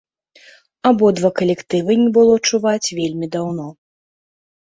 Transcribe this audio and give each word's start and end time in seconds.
Абодва 0.89 1.29
калектывы 1.39 1.91
не 2.03 2.09
было 2.17 2.33
чуваць 2.51 2.93
вельмі 3.01 3.27
даўно. 3.35 3.67